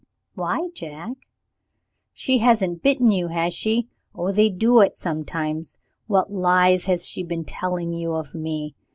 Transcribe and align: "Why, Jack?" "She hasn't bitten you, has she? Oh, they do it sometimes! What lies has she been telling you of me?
"Why, 0.33 0.69
Jack?" 0.73 1.15
"She 2.11 2.39
hasn't 2.39 2.81
bitten 2.81 3.11
you, 3.11 3.27
has 3.27 3.53
she? 3.53 3.87
Oh, 4.15 4.31
they 4.31 4.49
do 4.49 4.79
it 4.79 4.97
sometimes! 4.97 5.77
What 6.07 6.33
lies 6.33 6.85
has 6.85 7.05
she 7.07 7.21
been 7.21 7.45
telling 7.45 7.93
you 7.93 8.13
of 8.15 8.33
me? 8.33 8.73